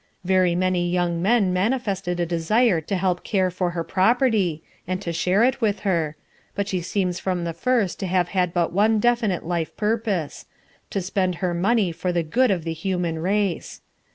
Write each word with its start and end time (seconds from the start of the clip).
Very 0.23 0.55
many 0.55 0.89
young 0.89 1.21
men 1.21 1.53
manifested 1.53 2.19
a 2.19 2.25
desire 2.25 2.81
to 2.81 2.95
help 2.95 3.23
care 3.23 3.51
for 3.51 3.71
the 3.77 3.83
property, 3.83 4.63
and 4.87 4.99
to 4.99 5.13
share 5.13 5.43
it 5.43 5.61
with 5.61 5.81
her, 5.81 6.15
but 6.55 6.67
she 6.67 6.81
seems 6.81 7.19
from 7.19 7.43
the 7.43 7.53
first 7.53 7.99
to 7.99 8.07
have 8.07 8.29
had 8.29 8.51
but 8.51 8.73
one 8.73 8.99
definite 8.99 9.45
life 9.45 9.77
purpose, 9.77 10.47
to 10.89 11.01
spend 11.01 11.35
her 11.35 11.53
money 11.53 11.91
for 11.91 12.11
the 12.11 12.23
good 12.23 12.49
of 12.49 12.63
the 12.63 12.73
human 12.73 13.19
race. 13.19 13.81